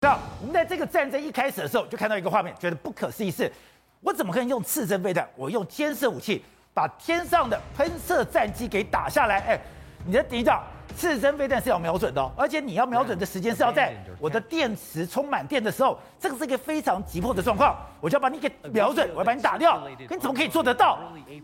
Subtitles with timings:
[0.00, 3.50] 那我们在这个战争一开始的时候，就看到一个画面，觉得不可思议是，
[4.00, 5.28] 我怎么可能用刺针飞弹？
[5.34, 9.40] 我用监视武器把天上的喷射战机给打下来？
[9.40, 9.60] 哎，
[10.06, 10.62] 你的敌长，
[10.96, 19.82] 刺针飞弹是要瞄准的哦，而且你要瞄准的时间是要在我的电池充满电的时候，这个是一个非常急迫的状况，我就要把你给瞄准，我要把你打掉。
[20.08, 21.00] 可你怎么可以做得到？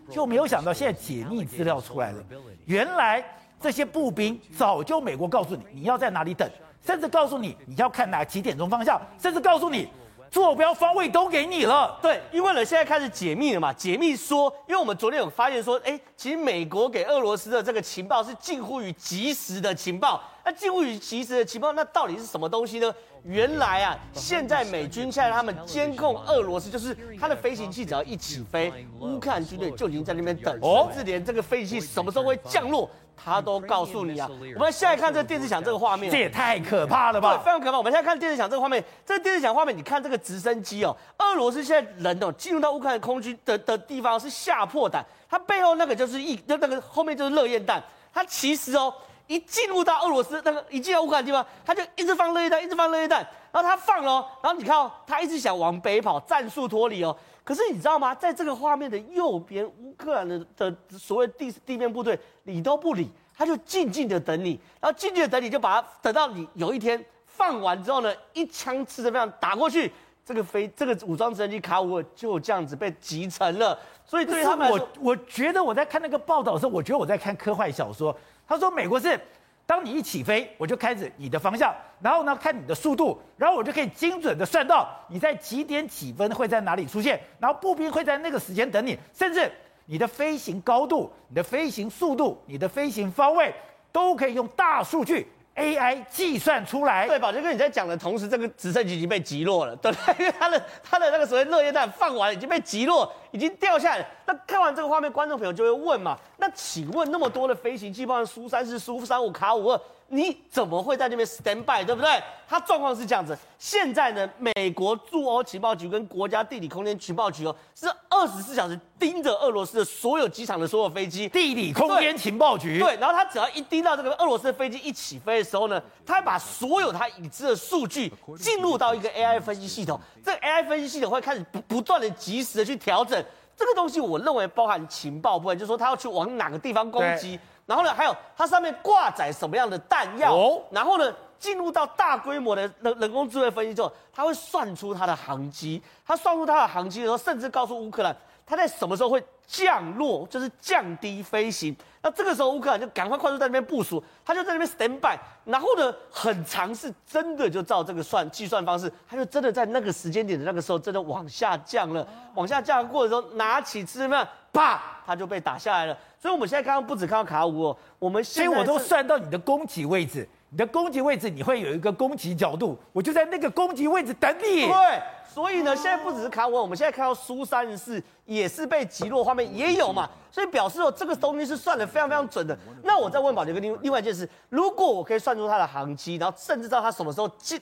[0.09, 2.23] 就没有想到现在解密资料出来了，
[2.63, 3.21] 原来
[3.59, 6.49] 这些步兵早就美国告诉你，你要在哪里等。
[6.85, 9.87] 甚至告诉你你要看哪几点钟方向，甚至告诉你
[10.29, 11.97] 坐标方位都给你了。
[12.01, 20.21] 对，因为呢现在开始解密了嘛，解密说，因为我们昨天有发现说，哎，其实美国给俄罗斯的这个情报是近乎于及时的情报。
[20.43, 22.93] 那近乎于及时的情报，那到底是什么东西呢？
[23.25, 32.89] 原来啊， 现在美军现在他们监控俄罗斯，就是他的飞行器只要一起飞， 乌克兰军队就已经在那边等，甚至连这个飞行器什么时候会降落。
[33.17, 34.29] 他都告诉你啊！
[34.55, 37.37] 我们现在看这个电视墙这个画面，这也太可怕了吧！
[37.37, 37.77] 对，非常可怕。
[37.77, 47.81] 我们现在看电视墙这个画面，这个电视墙画面，你看这个直升机哦，俄罗斯现在人哦进入到乌克兰空军的的地方是吓破胆，它背后那个就是一那那个后面就是热焰弹，
[48.13, 48.93] 它其实哦
[49.27, 53.19] 一进入到俄罗斯那个一进到乌克兰地方，他就一直放热焰弹，一直放热焰弹，
[53.51, 57.15] 然后他放了哦，然后你看哦，他一直想往北跑，战术脱离哦。
[57.43, 58.13] 可是你知道吗？
[58.15, 63.11] 在这个画面的右边，乌克兰的的所谓地地面部队理都不理。
[63.37, 69.91] 他就静静的等你，然后静静的等你，就把他等到你有一天放完之后呢，一枪刺的这样打过去，
[70.23, 73.77] 这个飞这个武装直升机卡五就这样子被击沉了。
[74.05, 78.15] 所以对他们，我我觉得我在看那个报道的时候，我觉得我在看科幻小说。
[78.47, 79.19] 他说美国是，
[79.65, 89.51] 当你一起飞，我就开始你的方向，然后呢看你的速度，然后我就可以精准的算到你在几点几分会在哪里出现，然后步兵会在那个时间等你，甚至。
[89.87, 93.53] 你的飞行高度、你的飞行速度、你的飞行方位，
[93.91, 97.07] 都可以用大数据 AI 计算出来。
[97.07, 100.15] 对，宝杰哥你在讲的同时，这个直升机已经被击落了， 对不对？
[100.19, 104.05] 因为它的它的那个所谓热液弹放完，已经被击落，已经掉下来。
[104.25, 106.17] 那看完这个画面，观众朋友就会问嘛？
[106.37, 109.81] 那请问那么多的飞行器，包括苏三四、苏三五、卡五二。
[110.15, 112.21] 你怎么会在那边 stand by，对不对？
[112.47, 113.37] 他状况是这样子。
[113.57, 121.27] 现在呢，美国驻欧情报局跟国家地理空间情报局哦，是二十四小时盯着俄罗斯的所有机场的所有飞机。
[121.29, 122.79] 地理空间情报局。
[122.79, 129.99] 对，然后他只要一盯到这个俄罗斯的飞机一起飞的时候呢，他把所有他已知的数据进入到一个 AI 分析系统。
[130.23, 133.23] 这个 AI 分析系统会开始不不断的及时的去调整
[133.57, 133.99] 这个东西。
[133.99, 137.39] 我认为包含情报部分，就是说他要去往哪个地方攻击。
[137.65, 140.33] 然后呢，还有它上面挂载什么样的弹药？
[140.33, 145.81] 哦，然后呢，进入到大规模的人人工智慧分析之后，它会算出它的航机。
[146.05, 148.15] 它算出它的航机的时候，甚至告诉乌克兰，
[148.45, 151.75] 它在什么时候会降落，就是降低飞行。
[152.03, 155.19] 那这个时候，乌克兰就赶快快速在那边部署，他就在那边 stand by。
[155.43, 162.07] 然后呢，很尝试真的就照这个算计算方式，他就真的在那个时间点的那个时候，真的往下降了。
[162.35, 165.97] 往下降的过程中，拿起刺针，啪，他就被打下来了。
[166.17, 174.67] 所以我们现在刚刚不止看到卡五哦，我们现在所以我都算到你的攻击位置，你的攻击位置你会有一个攻击角度，我就在那个攻击位置等你。
[174.67, 175.01] 对。
[175.27, 182.57] 所以呢，现在不只是卡五，我们现在看到苏三十四也是被击落，画面也有嘛，所以表示哦，这个东西是算的非常非常准的。
[182.83, 187.59] 那我再问宝杰哥另另外一件事，如果我可以算出它的航机，然后甚至知道它什么时候进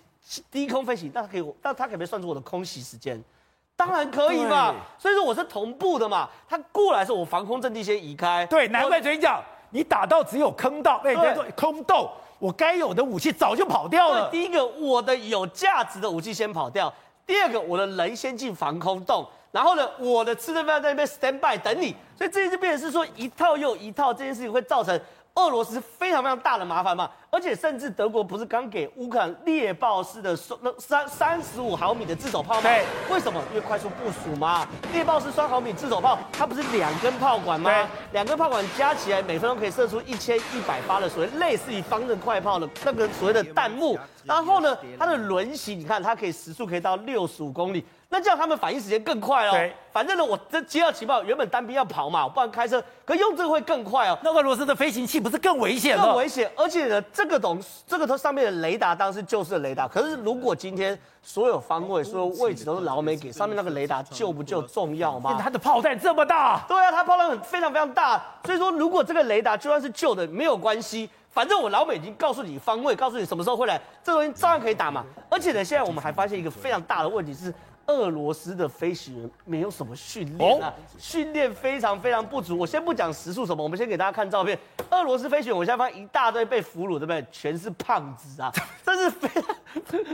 [0.51, 3.19] 低空飞行，那它可以，那它可不可以算出我的空袭时间？
[3.85, 4.73] 当然可以嘛。
[4.97, 8.45] 所以说我是同步的嘛，他过来的时候我防空阵地先移开。
[8.45, 14.29] 对，难怪嘴讲你打到只有坑道，哎，对，空洞，我该有的武器早就跑掉了。
[14.29, 16.93] 第一个，我的有价值的武器先跑掉。
[17.25, 24.99] 第二个，我的人先进防空洞，然后呢，我的吃的饭在那边 stand by 等你，所以这就变成是说一套又一套，这件事情会造成
[25.35, 27.09] 俄罗斯非常非常大的麻烦嘛。
[27.29, 30.35] 而且甚至德国不是刚给乌克兰猎豹式的
[30.77, 32.61] 三三十五毫米的自走炮吗？
[32.61, 33.41] 对，为什么？
[33.49, 34.67] 因为快速部署嘛。
[34.91, 37.89] 猎豹式双毫米自走炮，它不是两根炮管吗？
[38.11, 43.97] 两根炮管加起来每分钟可以射出一千一百发的所谓类似于方阵快炮的那个所谓的弹幕。
[44.23, 47.83] 然后呢，它的轮型，你看它可以时速可以到六十五公里，
[48.13, 49.51] 那这样他们反应时间更快哦。
[49.53, 54.15] 对，反正呢，我这接到情报，原本单兵要跑嘛，我不然开车，可用这个会更快哦。
[54.21, 56.05] 那俄罗斯的飞行器不是更危险吗？
[56.05, 65.39] 更危险，而且呢，这个东这个它上面的雷达当然是旧式的雷达，可是如果今天所有方位、所有位置都是老美给，上面那个雷达就不就重要吗？
[65.41, 71.09] 它的炮弹这么大，对啊，它炮弹很非常非常大，所以说如果这个雷达就算是旧的没有关系。
[71.33, 75.03] 反正我老美已经告诉你方位，告诉你什么时候会来，这东西照样可以打嘛。
[75.31, 77.51] 而且呢，现在我们还发现一个非常大的问题是，
[77.87, 82.57] 俄罗斯的飞行员没有什么训练啊，训练非常非常不足。
[82.57, 84.57] 我先不讲时速什么，我们先给大家看照片。
[84.89, 87.25] 俄罗斯飞行员，我现在发现一大堆被俘虏，对不对？
[87.31, 88.51] 全是胖子啊，
[88.85, 89.55] 这是非常，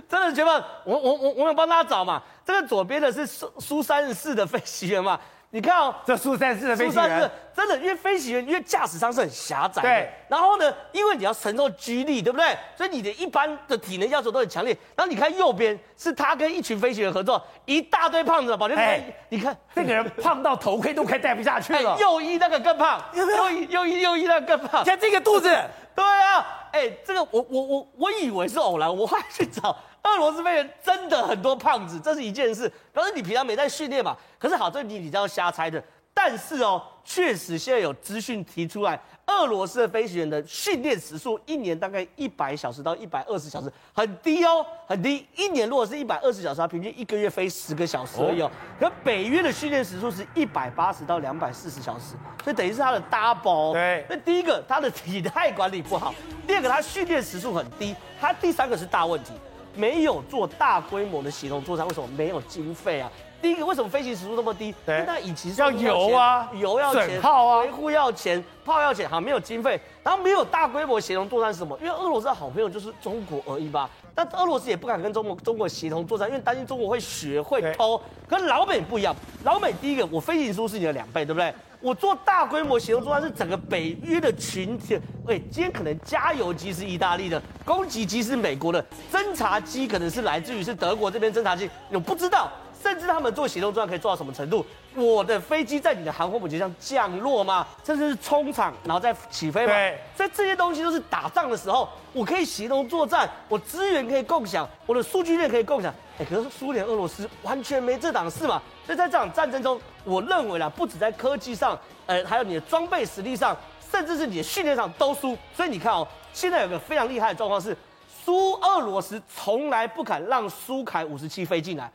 [0.08, 2.22] 真的绝棒我我我我有帮大家找嘛。
[2.44, 5.20] 这个左边的是苏苏三十四的飞行员嘛。
[5.52, 10.10] 你看哦，这苏三四的飞行员，真的，因为飞行员因为驾驶舱是很狭窄的，对。
[10.28, 12.56] 然后呢，因为你要承受 G 力，对不对？
[12.76, 14.78] 所以你的一般的体能要求都很强烈。
[14.96, 18.82] 然后你看右边是他跟一群飞行员合作，一大堆胖子，宝杰哥，
[19.30, 21.98] 你看这个人胖到头盔都快戴不下去了。
[22.00, 24.82] 右一那个更胖，右一右一右一那个更胖。
[24.84, 25.50] 你看这个肚子，
[25.96, 29.76] 对啊，哎，这个我我我我以为是偶然，我后来去找。
[30.04, 32.72] 俄罗斯飞员真的很多胖子，这是一件事。
[32.94, 34.16] 可是你平常没在训练嘛？
[34.38, 35.84] 可是好，这你你这样瞎猜的。
[36.12, 45.26] 但是哦，确实现在有资讯提出来，俄罗斯的飞行员的训练时数一年大概一百小时到一百二十小时，很低哦，很低。
[45.38, 48.52] 一年如果是一百二十小时，他平均一个月飞十个小时而已哦。
[48.78, 53.72] 可北约的训练时数是一百八十到两百四十小时，所以等于是他的 double。
[53.74, 54.06] 对。
[54.10, 56.14] 那第一个，他的体态管理不好；
[56.46, 59.32] 第二个，他训练时数很低；他第三个是大问题。
[59.76, 63.12] 没有做大规模的协同作战，为什么没有经费啊？
[63.42, 64.76] 第一个，为什么飞行时速那么低？
[64.86, 71.78] 对，那引擎要油啊，油要钱，炮啊，维护要钱，炮要钱，好，没有经费，然后没有大规模协同作战是什么？
[71.82, 73.90] 因为俄罗斯的好朋友就是中国而已吧？
[74.14, 78.02] 但俄罗斯也不敢跟中国中国协同作战，因为担心中国会学会偷。
[78.28, 81.54] 跟老美不一样，老美第一个，我飞行时速是你的两倍，对不对？
[81.82, 92.52] 我做大规模协同作战是整个北约的群体，喂，今天可能加油机是意大利的，攻击机是美国的，侦察机可能是来自于是德国这边侦察机，我不知道，
[92.84, 94.66] 甚至他们做协同作战可以做到什么程度？
[94.96, 97.66] 我的飞机在你的航空母舰上降落吗？
[97.84, 99.72] 甚至是冲场然后再起飞吗？
[99.72, 105.94] 对，所以这些东西都是打仗的时候，我可以协同作战，我资源可以共享，我的数据链可以共享。
[106.18, 108.62] 哎，可是苏联、俄罗斯完全没这档事嘛。
[108.86, 111.78] 所以在这场战争中，我认为啦，不止在科技上，
[112.08, 113.56] 呃，还有你的装备实力上，
[113.92, 115.38] 甚至是你的训练上都输。
[115.56, 117.78] 所以你看哦，现在有个非常厉害的状况是，
[118.26, 121.90] 苏俄罗斯从来不敢让苏凯五十七飞进来。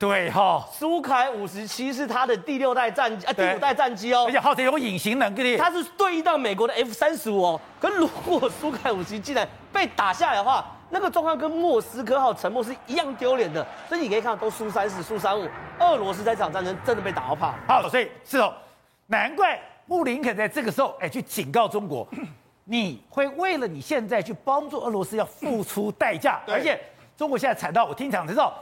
[0.00, 7.60] 对哈、哦，苏凯五十七是他的第六代战机啊，第五代战机哦，而且号称有隐形能力，它是对应到美国的 F 三十五哦。
[7.78, 15.46] 可如果苏凯五十七竟然被打下来的话，那个状况跟莫斯科号沉没是一样丢脸的，所以你可以看到都苏三四、苏三五，
[15.80, 17.54] 俄罗斯在这场战争真的被打到怕。
[17.68, 18.54] 好，所以是哦，
[19.08, 22.08] 难怪布林肯在这个时候哎去警告中国，
[22.64, 26.80] 你会为了你现在去帮助俄罗斯要付出代价，而且
[27.18, 28.54] 中国现在惨到我听讲知道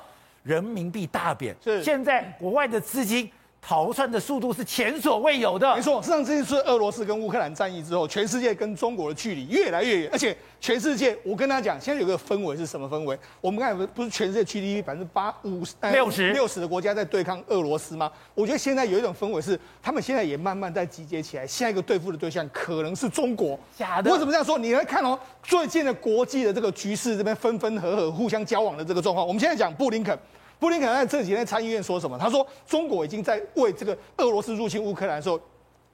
[0.43, 3.31] 人民币大贬，是现在国外的资金。
[3.61, 5.75] 逃窜的速度是前所未有的。
[5.75, 13.19] 没错，实际上这次俄罗斯跟乌克兰战役之后，全世界跟中国的距离越来越远，而且全世界，我跟他讲，现在有个氛围是什么氛围？
[13.41, 18.11] 我们刚才不是全世界 GDP 百分之八五十六十六十的国家在对抗俄罗斯吗？
[18.35, 23.59] 我觉得现在有一种氛围是，他们现在也慢慢在集结起来，下一个对付的对象可能是中国。
[23.77, 24.11] 假的？
[24.11, 24.57] 为什么这样说？
[24.57, 30.19] 你来看哦，最近的国际的这个局势这边分分合合、互相交往的这个状况，我们现在讲布林肯。
[30.59, 32.19] 布林肯在这几天参议院说什么？
[32.19, 35.41] 他说中国已经在为这个俄罗斯入侵乌克兰的时候，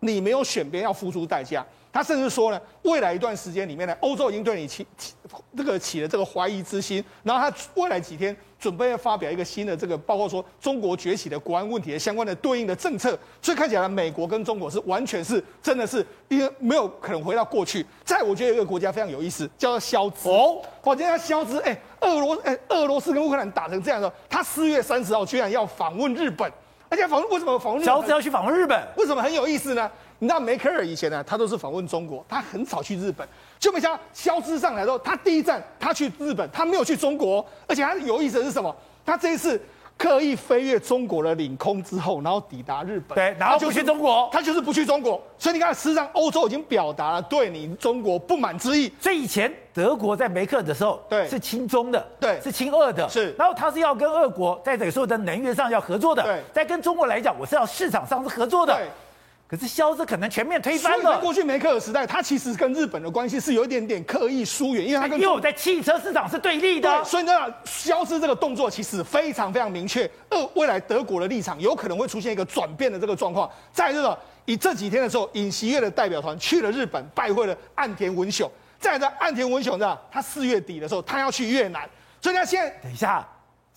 [0.05, 1.65] 你没有选边，要付出代价。
[1.93, 5.13] 他甚至说呢，未来一段时间里面呢，欧洲已经对你起起
[5.57, 7.03] 这个起了这个怀疑之心。
[7.23, 13.17] 然后他未来几天准备要发表一个新的这个，包括说中国崛起的国安问题的相关的对应的政策。
[13.41, 17.87] 所以看起来美国跟中国是完全是真的是因为没有可能回到过去。
[18.05, 26.51] 在我觉得有一个国家非常有意思，叫做肖兹哦，我今天要肖兹，哎，俄罗哎俄罗斯跟乌克兰打成这样的时候，他四月三十号居然要访问日本，
[26.89, 27.85] 而且访问为什么访问？
[27.85, 29.91] 肖兹要去访问日本，为什么很有意思呢？
[30.21, 33.27] 你知道梅克尔以前呢，他都是访问中国，他很少去日本。
[33.59, 38.75] 就没想到肖兹上来之后，他第一站他去日本，他没有去中国，而且他有意思的是什么？
[39.05, 39.61] 他这一次
[39.97, 45.23] 刻意飞越中国的领空之后，然后抵达日本，对，然后就去中国，他就是不去中国。
[45.39, 48.93] 所以你看，事实上欧洲已经表达了对你中国不满之意。
[49.01, 53.33] 所以以前德国在梅克的时候，对，是亲中的，对，是亲俄的，是。
[53.39, 58.75] 然后他是要跟俄国在这个所有的能源上要合作的，对，在跟中国来讲，我是要市场上是合作的。
[58.75, 58.87] 对
[59.55, 61.21] 可是肖斯可能全面推翻了。
[61.21, 66.91] 过去梅克尔时代，他其实跟日本的关系是有一点点刻意疏远，因为他跟因为我在汽车市场是对立的。
[66.91, 67.33] 对，所以呢，
[67.65, 70.11] 肖斯这个动作其实非常非常明确。
[70.31, 73.49] 呃未来德国的立场有可能会出现一个转变的这个状况。
[73.73, 78.51] 再这个，以这几天的时候，尹锡悦的代表团去了日本，拜会了岸田文雄。
[78.81, 81.89] 再在岸田文雄呢，他四月底的时候，他要去越南。
[82.21, 83.25] 所以他现在等一下。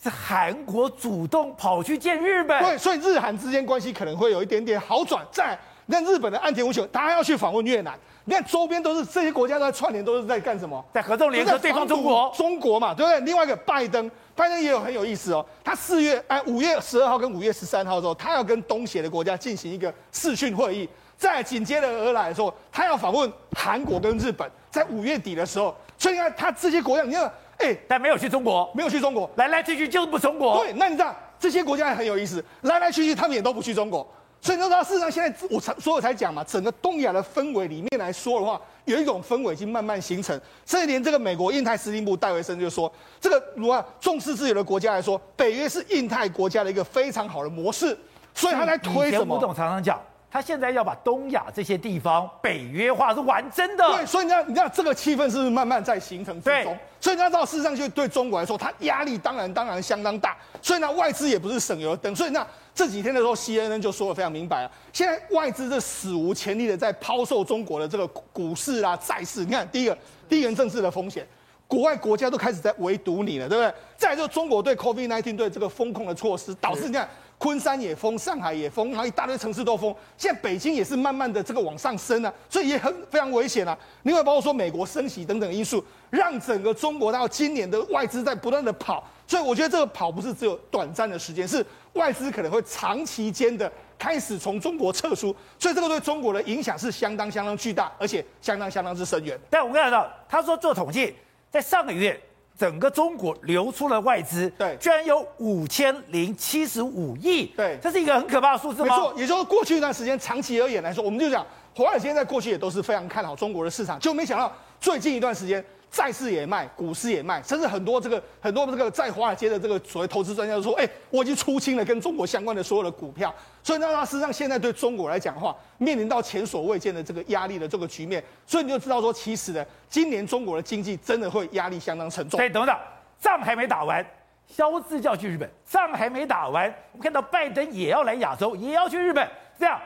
[0.01, 5.25] 是韩国主动跑去见日本，对，所以日韩之间关系可能会有一点点好转。
[5.31, 7.97] 在那日本的岸田文雄，他要去访问越南。
[8.25, 10.83] 你看周边都是这些国家都在串联，都是在干什么？
[10.93, 12.31] 在合纵联合对抗中国。
[12.35, 13.21] 中国嘛，对不对？
[13.21, 15.45] 另外一个拜登，拜登也有很有意思哦。
[15.63, 20.87] 他四月哎五月十二号跟五月十三号的时候，他要跟东协的国家进行一个视讯会议。
[21.17, 25.73] 再紧接着而来的时候，他要访问韩国跟日本，在五月底的时候。
[25.97, 30.63] 所以你看他这些国家，你看，哎，但没有去中国，没有去中国，来来去去就是不中国。
[30.63, 34.07] 对，那你知道这些国家也很有意思，来来去去他们也都不去中国。
[34.39, 40.39] 所以你知道，事实上现在我才所以才讲嘛，整个东亚的氛围里面来说的话，有一种氛围已经慢慢形成。
[40.65, 47.97] 甚至连这个美国印太司令部戴维森就说，这个如果重视自由的国家来说，北约是印太国家的一个非常好的模式。
[48.35, 49.35] 所以他在推什么？
[49.35, 49.99] 吴总常常讲。
[50.29, 53.87] 他现在要把东亚这些地方北约化，是玩真的。
[53.95, 56.63] 对，所以你知道，你知道这个气氛是不是慢慢在形成之中？
[56.63, 60.35] 对，所以你知道，事实上就对中国来说，它压力当然当然相当大。
[60.61, 62.13] 所以呢，外资也不是省油的灯。
[62.13, 69.45] 所以那这几天的时候，CNN 就说的非常明白了，现在外资是史无前例的在抛售中国的这个股市啊、债市。
[69.45, 71.25] 你看，第一个地缘政治的风险，
[71.67, 73.73] 国外国家都开始在围堵你了，对不对？
[73.95, 77.07] 再来就中国对 COVID-19 对这个风控的措施，导致你看。
[77.39, 79.95] 昆山也封，上海也封，然后一大堆城市都封。
[80.17, 83.77] 现在北京也是慢慢的这个往上升啊，所以也很非常危险啊。
[84.03, 89.03] 另外包括说美国升息等等因素，让整个中国到今年的外资在不断的跑。
[89.27, 91.63] 所以我觉得这个跑不是只有短暂的时间，是
[91.93, 95.35] 外资可能会长期间的开始从中国撤出。
[95.59, 99.39] 所以这个对中国的影响是相当相当巨大，而且相当相当之深远。
[99.49, 101.13] 但我们看到他说做统计，
[101.51, 102.19] 在上个月。
[102.57, 108.95] 整个中国流出了外资，对，居然有五千零七十五亿，对，这是一个很可怕的数字吗？
[108.95, 111.45] 没错，也就是过去一段时间，长期而言来说，我们就讲
[111.75, 115.63] 华尔街在过去也都是非常看好中国的市场，就没想到最近一段时间。
[115.89, 123.33] 债市也卖，股市也卖，甚至很多这个很多这个在华尔街的这个所谓投资专家都说，哎、我已经出清了跟中国相关的所有的股票。
[123.63, 132.37] 所以呢，那事实上现在对中国来讲的话，面临到前所未见的这个压力的这个局面，所以你就知道说，其实呢，今年中国的经济真的会压力相当沉重。
[132.37, 132.77] 所以等等，
[133.19, 134.05] 仗还没打完，
[134.47, 139.27] 肖志就要去日本；仗还没打完，我们看到拜登也要来亚洲，也要去日本，
[139.59, 139.79] 这样。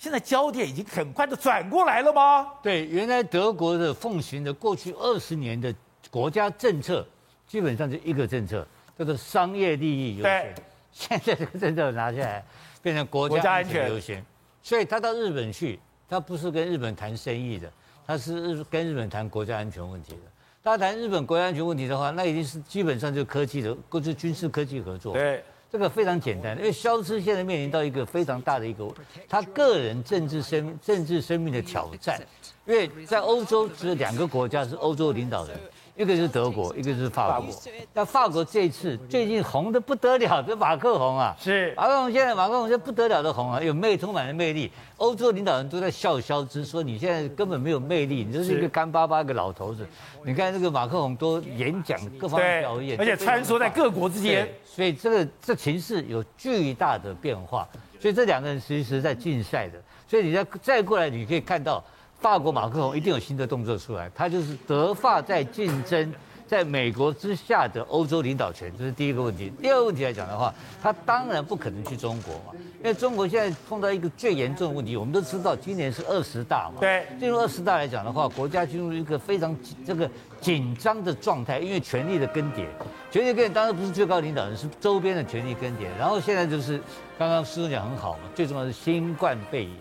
[0.00, 2.54] 现在焦点已经很快的转过来了吗？
[2.62, 5.72] 对，原来德国的奉行的过去二十年的
[6.10, 7.06] 国家政策，
[7.46, 8.66] 基本上就一个政策，
[8.98, 10.54] 叫做商业利益优先。
[10.90, 12.42] 现在这个政策拿下来，
[12.80, 14.24] 变成国家安全优先。
[14.62, 15.78] 所以他到日本去，
[16.08, 17.70] 他不是跟日本谈生意的，
[18.06, 20.20] 他是日跟日本谈国家安全问题的。
[20.64, 25.12] 他谈日本国家安全问题的话，那已经是基本上就科技的，或是军事科技合作。
[25.12, 25.44] 对。
[25.72, 28.88] 这个非常简单，因为肖斯现在面临到一个非常大的一个
[29.28, 32.20] 他个人政治生政治生命的挑战，
[32.66, 35.56] 因为在欧洲只有两个国家是欧洲领导人。
[36.00, 37.54] 一个是德国，一个是法国。
[37.92, 44.72] 那法国这次最近红的不得了，这马克宏啊，是马克宏现在马克宏现在不得了的红啊，有魅充满了魅力。
[44.96, 49.86] 欧洲领导人都在笑消之，说你现在根本没有魅力，你就是一个干巴巴个老头子。
[50.24, 57.68] 你看这个马克宏多演讲，各方面表演，而且穿梭在各国之间，所以这个这情势有巨大的变化。
[58.00, 59.78] 所以这两个人其实是在竞赛的。
[60.08, 61.84] 所以你再再过来，你可以看到。
[62.20, 66.12] 法国马克龙一定有新的动作出来，他就是德法在竞争，
[66.46, 69.50] 在美国之下的欧洲领导权，这是第一个问题。
[69.62, 80.08] 第二个问题来讲的话，他当然不可能去中国嘛，因为中国现在碰到一个最严重的问题，我们都知道今年是二十大嘛，对，进入二十大来讲的话，国家进入一个非常这个
[80.42, 82.66] 紧张的状态，因为权力的更迭，
[83.10, 85.86] 权力更迭当然不是最高领导人，是周边的权力更迭。
[85.98, 86.78] 然后现在就是
[87.18, 89.74] 刚刚施总讲很好嘛，最重要是新冠肺炎。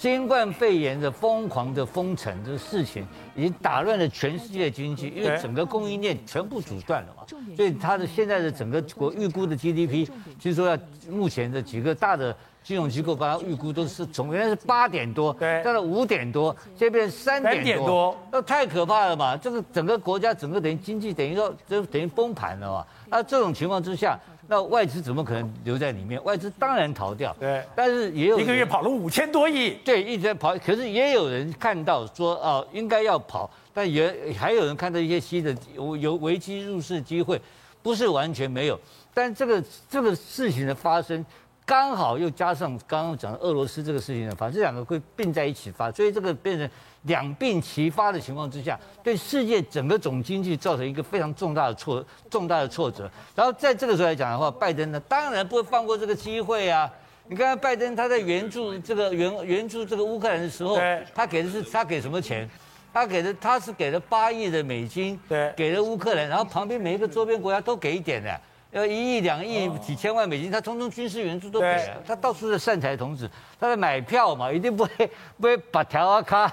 [0.00, 7.22] 新冠肺炎的疯狂的封城这个事情，已经打乱了全世界的经济，因为整个供应链全部阻断了嘛。
[7.54, 10.78] 所以它的现在的整个国预估的 GDP，据说要
[11.10, 19.36] 目前的几个大的金融机构把它预估都是从原来是八点多，对，到了五点多，现在变成三点多，那太可怕了嘛！
[19.36, 22.86] 这个整个国家整个等于经济等于说就等于崩盘了嘛。
[23.10, 24.18] 那这种情况之下。
[24.50, 26.20] 那外资怎么可能留在里面？
[26.24, 27.32] 外资当然逃掉。
[27.38, 29.74] 对，但是也有一个月跑了五千多亿。
[29.84, 30.58] 对，一直在跑。
[30.58, 37.40] 可是也有人看到说，哦，应该要跑，但也还有人看到一些新的有有危机入市机会，
[37.80, 38.76] 不是完全没有。
[39.14, 41.24] 但这个这个事情的发生，
[41.64, 46.68] 刚好又加上刚刚讲的俄罗斯这个事情的发生，这两个会并在一起发，所以这个变成。
[47.04, 53.10] 两病齐发的情况之下，对世界整个总经济造成一个非常重大的挫重大的挫折。
[53.34, 56.92] 然后在这个时候来讲的话，拜登呢当然不会放过这个机会啊！
[57.26, 60.78] 你看拜登他在援助这个援援助这个乌克兰的时候，
[61.14, 62.46] 他给的是他给什么钱？
[62.92, 68.38] 他给的他是给了八亿的美金，对，给了乌克兰，然后旁边每一个周边国家都给一点的。
[68.70, 76.44] 要一亿两亿几千万美金，他通通军事援助都给了，他到处在善财童子，他在买票嘛，一定不会 不会把条啊卡，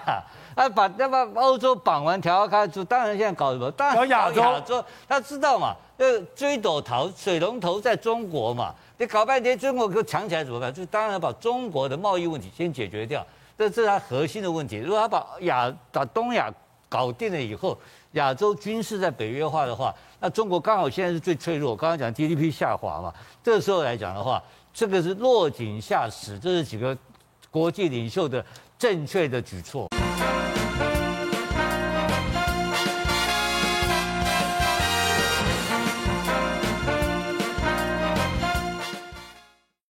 [0.55, 3.69] 啊把那把欧洲绑完条啊卡就当然现在搞什么？
[3.71, 10.73] 当然搞亚洲，他知道嘛，那追斗头水龙头在中国嘛，你搞半天中国给我抢起来怎么办？
[10.73, 13.23] 就当然要把中国的贸易问题先解决掉，
[13.55, 14.77] 这这是他核心的问题。
[14.77, 16.51] 如果他把亚把东亚
[16.89, 17.77] 搞定了以后，
[18.13, 21.75] 亚洲军事在北约化的话，那中国刚好现在是最脆弱。
[21.75, 23.13] 刚刚讲 GDP 下滑嘛，
[23.43, 24.41] 这时候来讲的话，
[24.73, 26.97] 这个是落井下石，这是几个
[27.51, 28.45] 国际领袖的
[28.79, 29.87] 正确的举措。